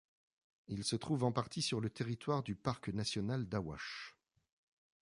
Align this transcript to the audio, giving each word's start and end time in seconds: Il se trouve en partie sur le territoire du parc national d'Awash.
Il 0.67 0.83
se 0.83 0.95
trouve 0.95 1.23
en 1.25 1.31
partie 1.31 1.61
sur 1.61 1.79
le 1.79 1.91
territoire 1.91 2.41
du 2.41 2.55
parc 2.55 2.87
national 2.89 3.47
d'Awash. 3.47 4.15